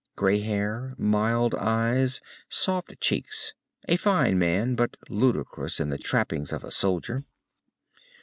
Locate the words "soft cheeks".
2.49-3.53